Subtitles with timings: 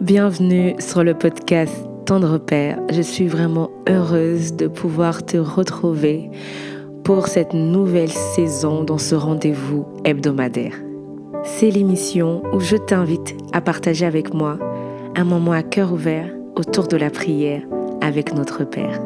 [0.00, 1.74] Bienvenue sur le podcast
[2.06, 2.78] Tendre Père.
[2.92, 6.30] Je suis vraiment heureuse de pouvoir te retrouver
[7.02, 10.76] pour cette nouvelle saison dans ce rendez-vous hebdomadaire.
[11.42, 14.60] C'est l'émission où je t'invite à partager avec moi
[15.16, 17.62] un moment à cœur ouvert autour de la prière
[18.00, 19.00] avec notre Père.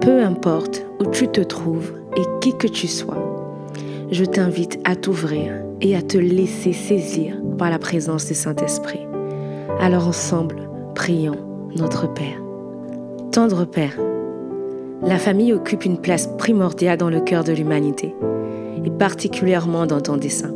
[0.00, 3.50] Peu importe où tu te trouves et qui que tu sois,
[4.12, 9.08] je t'invite à t'ouvrir et à te laisser saisir par la présence du Saint-Esprit.
[9.80, 11.36] Alors ensemble, prions
[11.76, 12.40] notre Père.
[13.32, 13.98] Tendre Père,
[15.02, 18.14] la famille occupe une place primordiale dans le cœur de l'humanité,
[18.84, 20.52] et particulièrement dans ton dessein.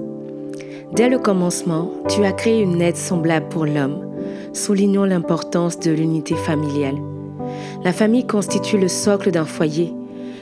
[0.92, 4.06] Dès le commencement, tu as créé une aide semblable pour l'homme,
[4.52, 6.96] soulignant l'importance de l'unité familiale.
[7.84, 9.92] La famille constitue le socle d'un foyer,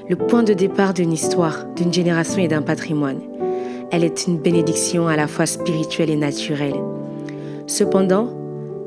[0.08, 3.20] le point de départ d'une histoire, d'une génération et d'un patrimoine.
[3.90, 6.76] Elle est une bénédiction à la fois spirituelle et naturelle.
[7.66, 8.28] Cependant,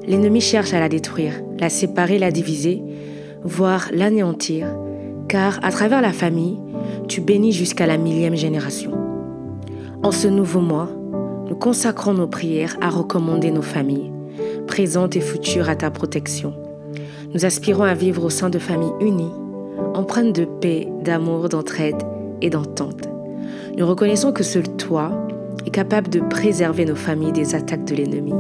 [0.08, 2.82] L'ennemi cherche à la détruire, la séparer, la diviser,
[3.44, 4.68] voire l'anéantir,
[5.28, 6.58] car à travers la famille,
[7.08, 8.92] tu bénis jusqu'à la millième génération.
[10.04, 10.90] En ce nouveau mois,
[11.50, 14.12] nous consacrons nos prières à recommander nos familles,
[14.68, 16.54] présentes et futures à ta protection.
[17.34, 19.34] Nous aspirons à vivre au sein de familles unies,
[19.94, 22.02] empreintes de paix, d'amour, d'entraide
[22.42, 23.10] et d'entente.
[23.78, 25.12] Nous reconnaissons que seul toi,
[25.70, 28.34] capable de préserver nos familles des attaques de l'ennemi,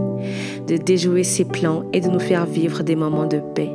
[0.67, 3.71] de déjouer ses plans et de nous faire vivre des moments de paix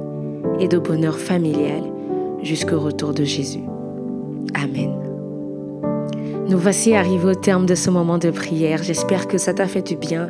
[0.60, 1.82] et de bonheur familial
[2.42, 3.64] jusqu'au retour de Jésus.
[4.54, 4.92] Amen.
[6.48, 8.82] Nous voici arrivés au terme de ce moment de prière.
[8.82, 10.28] J'espère que ça t'a fait du bien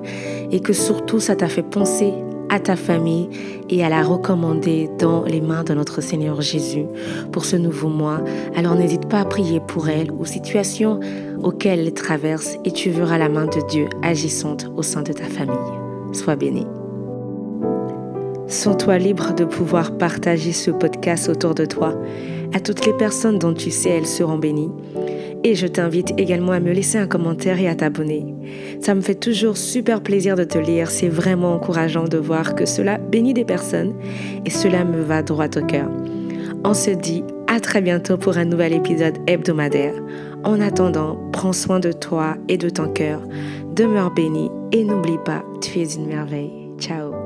[0.53, 2.13] et que surtout ça t'a fait penser
[2.51, 3.29] à ta famille
[3.69, 6.85] et à la recommander dans les mains de notre Seigneur Jésus
[7.33, 8.21] pour ce nouveau mois.
[8.55, 11.01] Alors n'hésite pas à prier pour elle ou situations
[11.45, 15.25] auxquelles elle traverse et tu verras la main de Dieu agissante au sein de ta
[15.25, 15.57] famille.
[16.13, 16.67] Sois béni.
[18.47, 21.95] Sens-toi libre de pouvoir partager ce podcast autour de toi
[22.53, 24.71] à toutes les personnes dont tu sais elles seront bénies
[25.45, 28.35] et je t'invite également à me laisser un commentaire et à t'abonner.
[28.81, 32.65] Ça me fait toujours super plaisir de te lire, c'est vraiment encourageant de voir que
[32.65, 33.95] cela bénit des personnes
[34.47, 35.91] et cela me va droit au cœur.
[36.65, 37.23] On se dit
[37.55, 39.95] à très bientôt pour un nouvel épisode hebdomadaire.
[40.43, 43.21] En attendant, prends soin de toi et de ton cœur.
[43.77, 46.71] Demeure béni et n'oublie pas, tu es une merveille.
[46.79, 47.24] Ciao